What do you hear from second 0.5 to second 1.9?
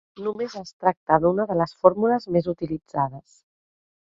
es tracta d'una de les